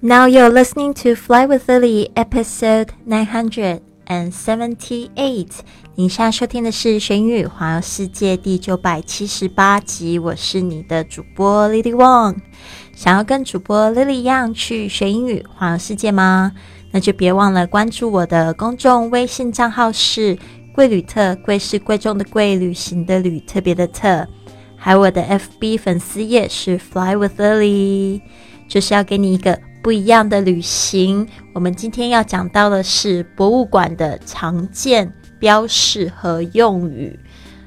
[0.00, 5.50] Now you're listening to Fly with Lily, episode nine hundred and seventy-eight。
[5.96, 10.16] 你现在收听的是《学英语环游世界》第九百七十八集。
[10.16, 12.36] 我是你的主播 Lily Wong。
[12.94, 16.52] 想要跟主播 Lily 一样去学英语环游世界吗？
[16.92, 20.38] 那就别忘了关注我的公众微信账号是
[20.72, 24.24] “贵旅特”，贵是贵重的贵，旅行的旅，特别的特。
[24.76, 28.20] 还有我的 FB 粉丝页是 Fly with Lily，
[28.68, 29.58] 就是要给你一个。
[29.88, 37.18] 不一样的旅行，我们今天要讲到的是博物馆的常见标识和用语。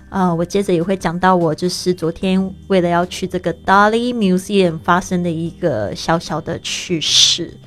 [0.07, 7.57] 啊，我接着也会讲到我就是昨天为了要去这个 Dolly Museum 发生的一个小小的趣事。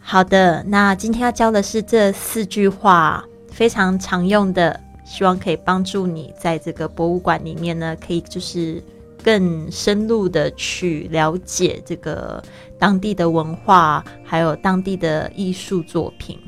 [0.00, 8.82] 好的，那今天要教的是这四句话，非常常用的，希望可以帮助你在这个博物馆里面呢，可以就是。
[9.24, 12.40] 更深入的去了解这个
[12.78, 16.38] 当地的文化，还有当地的艺术作品。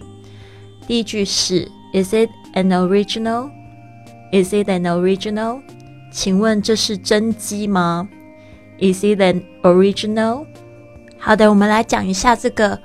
[0.87, 3.51] 第一句是 "Is it an original?
[4.33, 5.61] Is it an original?
[6.13, 8.09] 请问这是真迹吗
[8.79, 10.47] ？Is it an original?
[11.19, 12.81] 好的，我们来讲一下这个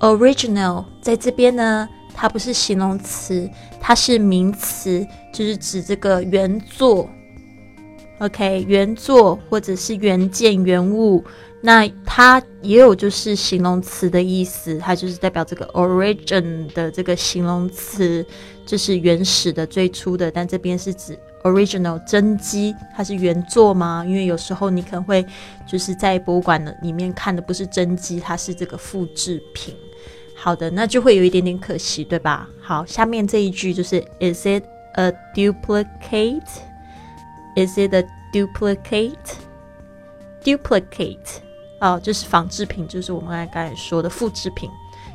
[0.00, 3.48] original，在这边呢，它不是形容词，
[3.80, 7.08] 它是名词，就是指这个原作。
[8.18, 11.24] OK，原作或者是原件原物，
[11.60, 18.26] 那它也有就是形容词的意思，它就是代表这个 origin 的这个形容词，
[18.66, 20.30] 就是原始的、最初的。
[20.30, 24.04] 但这边是指 original 真迹，它是原作吗？
[24.04, 25.24] 因为有时候你可能会
[25.64, 29.76] 就是在博物馆的里面看的不是真迹，它是这个复制品。
[30.34, 32.48] 好的，那就会有一点点可惜，对吧？
[32.60, 36.42] 好，下面这一句就是 Is it a duplicate？
[37.56, 39.36] Is it a duplicate?
[40.44, 41.40] Duplicate
[41.80, 44.70] 哦，就是仿制品，就是我们刚才说的复制品。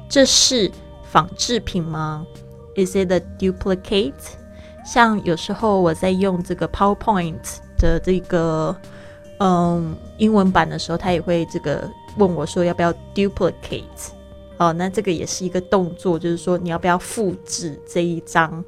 [0.09, 0.69] 这是
[1.03, 2.25] 仿制品吗
[2.75, 4.13] ？Is it a duplicate?
[4.85, 8.75] 像有时候我在用这个 PowerPoint 的这个
[9.39, 14.09] 嗯英文版的时候，他也会这个问我说要不要 duplicate
[14.57, 18.63] 哦，那这个也是一个动作，就是说你要不要复制这一张，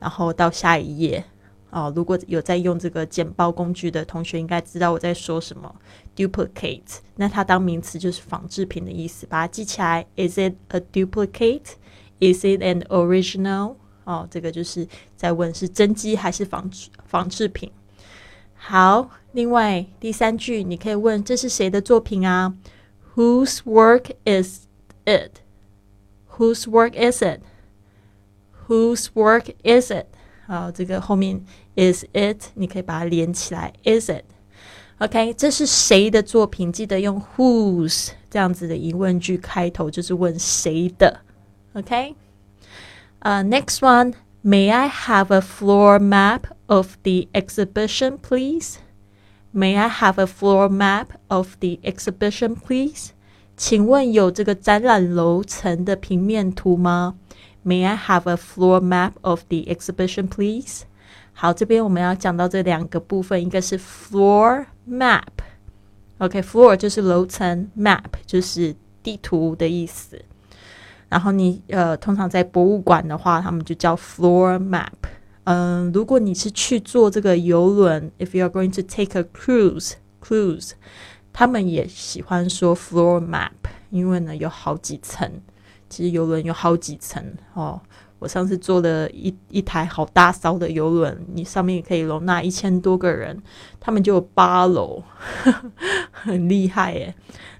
[0.00, 1.24] 然后到下一页。
[1.70, 5.74] 哦，如果有在用这个简报工具的同学，应该知道我在说什么。
[6.16, 10.04] Duplicate，那它当名词就是仿制品的意思，把它记起来。
[10.16, 11.74] Is it a duplicate?
[12.18, 13.76] Is it an original?
[14.04, 14.86] 哦，这个就是
[15.16, 16.68] 在问是真机还是仿
[17.06, 17.70] 仿制品。
[18.54, 22.54] 好，另外第三句你可以问这是谁的作品啊
[23.14, 24.66] ？Whose work is
[25.04, 25.40] it?
[26.36, 27.40] Whose work is it?
[28.66, 30.06] Whose work is it?
[30.49, 31.43] 好，这个后面
[31.75, 36.71] is it，你可以把它连起来，is it？OK，这是谁的作品？
[36.71, 41.21] 记得用 whose 这样子的疑问句开头，就是问谁的。
[41.73, 42.15] OK，
[43.19, 48.75] 呃、uh,，next one，May I have a floor map of the exhibition, please?
[49.53, 53.09] May I have a floor map of the exhibition, please?
[53.57, 57.15] 请问有这个展览楼层的平面图吗
[57.65, 60.83] ？May I have a floor map of the exhibition, please?
[61.33, 70.23] 好，这边我们要讲到这两个部分，一个是 floor map。OK，floor 就是楼层，map 就是地图的意思。
[71.09, 74.93] 然后你呃，通常在博物馆的话，他们就叫 floor map。
[75.43, 80.71] 嗯，如果你是去坐这个游轮，if you are going to take a cruise，cruise，
[81.31, 83.51] 他们也喜欢说 floor map，
[83.89, 85.29] 因为呢有好几层。
[85.90, 87.78] 其实游轮有好几层哦，
[88.20, 93.36] 我上次坐了一一台好大艘的游轮，你上面也可以容纳一千多个人，
[93.80, 95.02] 他们就有八楼，
[96.12, 97.14] 很厉害耶。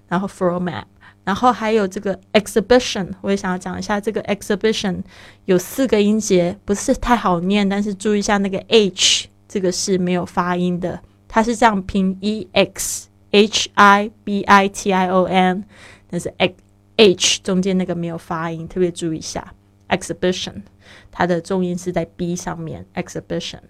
[0.06, 0.84] 然后 floor map，
[1.24, 5.02] 然后还有这个 exhibition，我也想要讲一下这个 exhibition
[5.44, 15.64] 有四个音节，不是太好念，但是注意一下那个 h，这个是没有发音的，它是这样拼 e x h i b i t i o n，
[16.08, 16.55] 但是 x。
[17.00, 19.55] H 中间那个没有发音，特别注意一下。
[19.88, 20.62] exhibition
[21.11, 22.85] 它的重音是在 b 上面。
[22.94, 23.61] exhibition。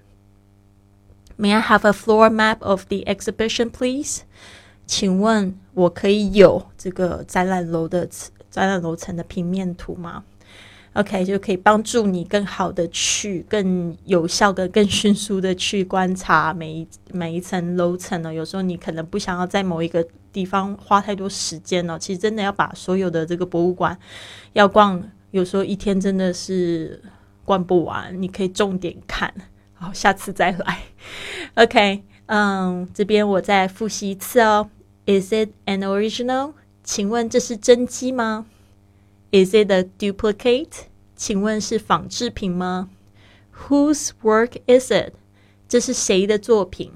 [1.39, 4.23] May I have a floor map of the exhibition, please？
[4.87, 8.07] 请问我可以有这个展览楼的
[8.51, 10.25] 展览楼层的平面图吗
[10.95, 18.35] ？OK，就可以帮助你更好的去、更有效的、更迅速的去观察 每一每一层楼层呢。
[18.35, 21.99] 有时候你可能不想要在某一个地方花太多时间哦。
[21.99, 23.97] 其实真的要把所有的这个博物馆
[24.53, 25.01] 要逛，
[25.31, 27.01] 有时候一天真的是
[27.45, 28.21] 逛不完。
[28.21, 29.33] 你可以重点看，
[29.75, 30.79] 好，下次再来。
[31.55, 34.69] OK，嗯，这边我再复习一次哦。
[35.07, 36.53] Is it an original?
[36.83, 38.47] 请问这是真机吗
[39.31, 40.87] ？Is it a duplicate？
[41.17, 42.91] 请问是仿制品吗
[43.69, 45.13] ？Whose work is it？
[45.69, 46.93] 这是谁的作品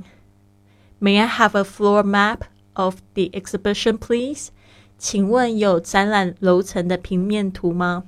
[1.00, 2.40] ？May I have a floor map
[2.72, 4.48] of the exhibition, please？
[4.96, 8.04] 请问有展览楼层的平面图吗？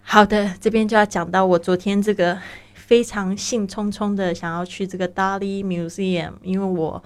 [0.00, 2.40] 好的，这边就要讲到我昨天这个
[2.72, 7.04] 非常兴冲冲的想要去这个 Dali Museum，因为我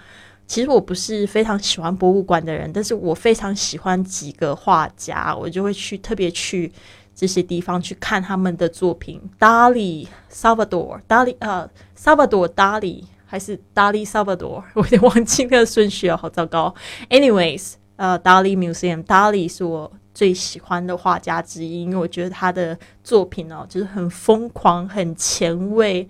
[0.52, 6.70] 其实我不是非常喜欢博物馆的人，但是我非常喜欢几个画家，我就会去特别去
[7.14, 9.18] 这些地方去看他们的作品。
[9.40, 11.66] Dali Salvador Dali 呃
[11.96, 16.74] Salvador Dali 还是 Dali Salvador， 我有点忘记那个顺序了，好糟糕。
[17.08, 19.90] Anyways，呃，Dali Museum Dali 是我。
[20.14, 26.06] 最喜欢的画家之一，因为我觉得他的作品哦，就是很疯狂、很前卫，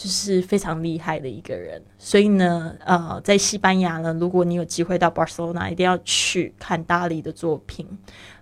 [0.00, 1.82] 就是非常厉害的一个人。
[1.98, 7.86] 所以呢，呃，在西班牙呢，如果你有机会到巴塞罗那，一定要去看达利的作品。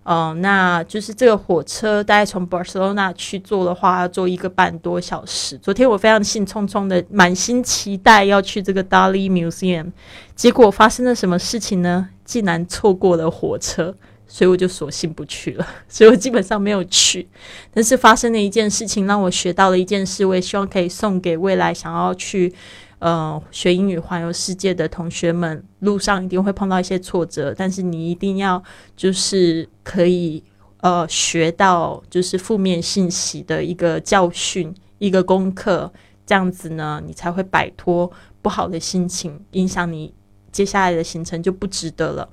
[0.05, 5.59] 嗯，那就是这个火车大概从巴塞罗那去坐的话，要坐一个半多小时。
[5.59, 9.91] 昨天我非常兴冲冲的，满心期待要去这个达利 museum，
[10.37, 12.09] 结果发生了什么事情呢？
[12.25, 13.97] 竟然错过了火车。
[14.29, 17.27] 所以我就索性不去了， 所以我基本上没有去。
[17.73, 22.53] 但是发生了一件事情，让我学到了一件事，我也希望可以送给未来想要去
[22.99, 25.65] 呃学英语环游世界的同学们。
[25.81, 28.63] 路上一定会碰到一些挫折，但是你一定要
[28.95, 30.45] 就是可以
[30.83, 35.91] 呃学到就是负面信息的一个教训、一个功课，
[36.27, 38.11] 这样子呢，你才会摆脱
[38.43, 40.13] 不好的心情，影响你
[40.53, 42.29] 接下来的行程就不值得了。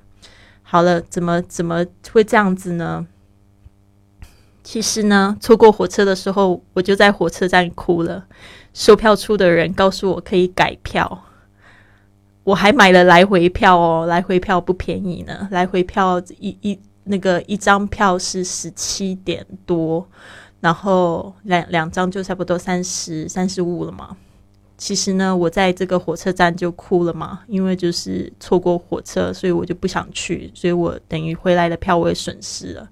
[0.68, 3.06] 好了，怎么怎么会这样子呢？
[4.64, 8.26] 其实呢，错过火车的时候，我就在火车站哭了。
[8.74, 11.22] 售票处的人告诉我可以改票，
[12.42, 15.46] 我还买了来回票哦，来回票不便宜呢。
[15.52, 20.04] 来回票一一那个一张票是十七点多，
[20.58, 24.16] 然后两两张就差不多三十三十五了嘛。
[24.78, 32.88] 其实呢，我在这个火车站就哭了嘛，因为就是错过火车，所以我就不想去，所以我等于回来的票我也损失了。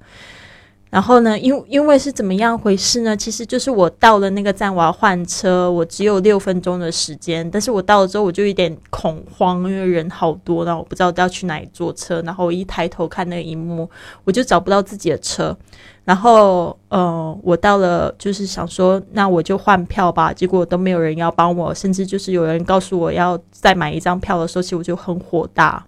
[0.95, 3.17] 然后呢，因因为是怎么样回事呢？
[3.17, 13.91] 其实就是我到了那个站，我要换车，我只有六分钟的时间，但是我到了之后我就有点恐慌，因为人好多，然后我不知道要去哪里坐车，然后我一抬头看那一幕，
[14.23, 15.57] 我就找不到自己的车。
[16.05, 20.33] 然后，呃，我到了，就是想说，那我就换票吧。
[20.33, 25.85] 结果都没有人要帮我，甚至就是有人告诉我要再买一张票的时候，其实我就很火大。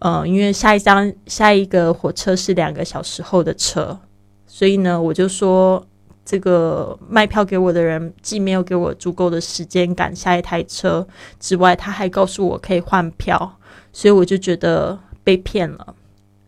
[0.00, 3.98] 呃，因为下一张下一个火车是两个小时后的车，
[4.48, 5.86] 所以呢，我就说，
[6.24, 11.06] 这个卖票给我的人既没有给我足够的时间赶下一台车
[11.38, 13.58] 之外，他还告诉我可以换票，
[13.92, 15.94] 所以我就觉得被骗了。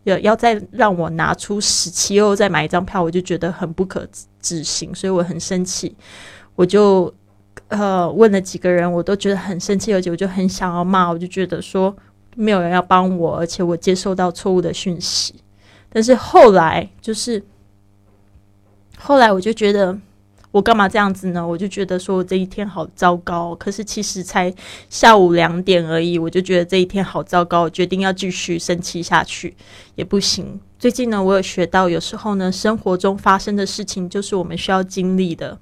[0.03, 4.05] 要要再让我拿出十七欧再买一张票，我就觉得很不可
[4.41, 5.95] 置信，所以我很生气。
[6.55, 7.13] 我就
[7.67, 11.07] 呃问了几个人，我都觉得很生气，而且我就很想要骂。
[11.07, 11.95] 我就觉得说
[12.35, 15.35] 没有人要帮我，而且我接收到错误的讯息。
[15.93, 17.43] 但是后来就是
[19.01, 19.97] 后来我就觉得。
[20.53, 21.47] 我干嘛这样子呢？
[21.47, 24.53] 我就觉得说我这一天好糟糕，可是其实才
[24.89, 29.55] 下午两点而已，我就觉得这一天好糟糕，我决定要继续生气下去
[29.95, 30.59] 也不行。
[30.77, 35.57] 最近呢，我有学到，有时候呢，生活中发生的事情就是我们需要经历的。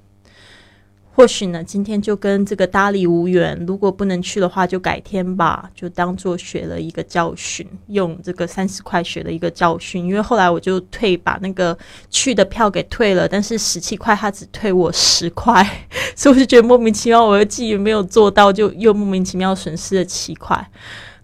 [1.12, 3.58] 或许呢，今天就跟这个搭理无缘。
[3.66, 10.02] 如果不能去的话，就改天吧，就当做学了一个教训，用这个三十块学了一个教训。
[10.06, 11.76] 因为后来我就退，把那个
[12.08, 15.62] 去的票给退了，但是十七块他只退我十块，
[16.16, 20.70] 所以我就觉得莫名其妙，我的记忆没有做到，就又莫名其妙损失了七块。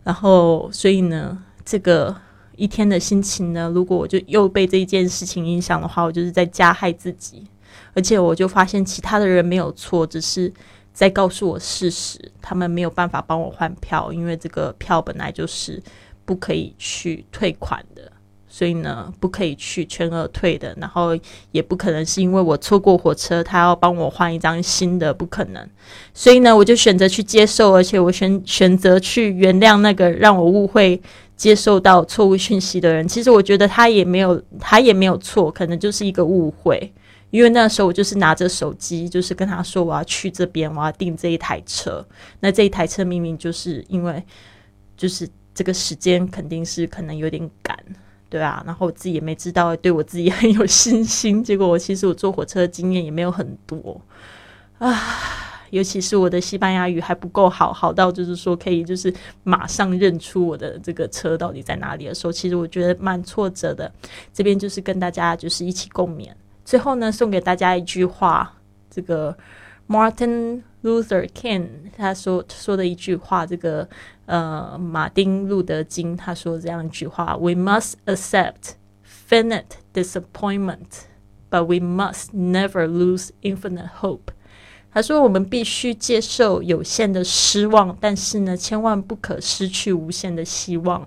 [0.02, 2.14] 然后，所以呢，这个
[2.56, 7.46] 一天的心情呢，如果我就又被这一件事情影响的话，我就是在加害自己。
[7.95, 10.52] 而且我就发现其他的人没有错，只是
[10.92, 12.18] 在告诉我事实。
[12.40, 15.83] 他们没有办法帮我换票，因为这个票本来就是
[16.25, 18.12] 不可以去退款的，
[18.49, 20.73] 所以呢，不可以去全额退的。
[20.80, 21.11] 然后
[21.50, 25.68] 也不可能是因为我错过火车，他要帮我换一张新的，不可能。
[26.14, 31.00] 所以呢，我就选择去接受，而且我选选择去原谅那个让我误会、
[31.37, 33.06] 接受到错误讯息的人。
[33.09, 36.92] 其实我觉得他也没有，他也没有错，可能就是一个误会。
[37.30, 42.06] 因为那时候我就是拿着手机，就是跟他说我要去这边，我要订这一台车。
[42.40, 44.23] 那这一台车明明就是因为
[44.97, 47.76] 就是这个时间肯定是可能有点赶，
[48.30, 48.62] 对啊。
[48.64, 51.42] 然后我自己也没知道，对我自己很有信心。
[51.42, 54.00] 结果我其实我坐火车的经验也没有很多
[54.78, 54.97] 啊。
[55.71, 63.92] 尤其是我的西班牙语还不够好，好到就是说可以就是马上认出我的这个车到底在哪里的时候，其实我觉得蛮挫折的。
[64.33, 66.30] 这边就是跟大家就是一起共勉。
[66.66, 68.56] 最后呢，送给大家一句话，
[68.90, 69.37] 这个
[69.88, 73.88] Martin Luther King 他说说的一句话，这个
[74.26, 78.73] 呃马丁路德金他说这样一句话：We must accept
[79.28, 81.04] finite disappointment,
[81.49, 84.32] but we must never lose infinite hope。
[84.90, 91.06] 他说：“我们必须接受有限的失望，但是呢，千万不可失去无限的希望。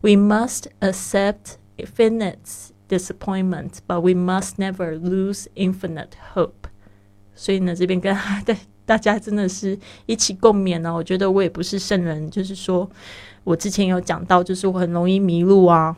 [0.00, 6.68] We must accept finite disappointment, but we must never lose infinite hope。
[7.34, 10.92] 所以呢，这边跟对大家真的是一起共勉呢。
[10.92, 12.90] 我觉得我也不是圣人，就是说
[13.44, 15.96] 我之前有讲到，就是我很容易迷路啊。”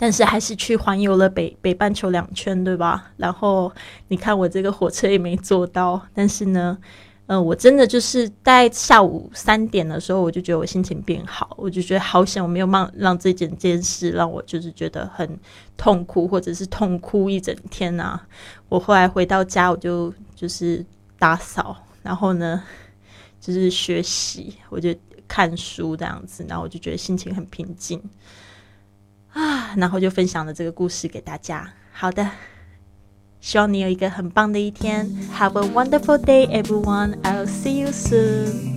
[0.00, 3.10] 但是还是去环游了北北半球两圈，对吧？
[3.16, 3.72] 然后
[4.06, 6.78] 你看我这个火车也没坐到，但是呢，
[7.28, 15.38] 嗯，我真的就是在下午三点的时候，我就觉得我心情变好，我就觉得好险，我没有让让这件件事让我就是觉得很
[15.76, 18.26] 痛苦，或者是痛哭一整天啊。
[18.70, 20.82] 我后来回到家，我就就是
[21.18, 22.62] 打扫，然后呢，
[23.38, 24.94] 就是学习，我就
[25.28, 28.02] 看书这样子，然后我就觉得心情很平静。
[29.34, 31.70] 啊，然后就分享了这个故事给大家。
[31.92, 32.26] 好的，
[33.41, 35.05] 希望你有一个很棒的一天。
[35.37, 37.21] Have a wonderful day, everyone.
[37.23, 38.76] I'll see you soon.